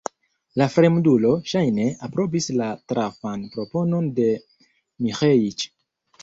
La 0.59 0.67
fremdulo, 0.75 1.33
ŝajne, 1.51 1.85
aprobis 2.07 2.47
la 2.61 2.71
trafan 2.93 3.45
proponon 3.57 4.09
de 4.21 4.27
Miĥeiĉ. 4.39 5.69